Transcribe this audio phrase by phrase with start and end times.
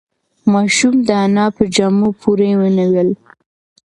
[0.53, 3.09] ماشوم د انا په جامو پورې ونیول.